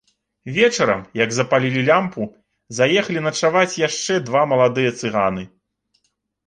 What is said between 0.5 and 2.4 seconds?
Вечарам, як запалілі лямпу,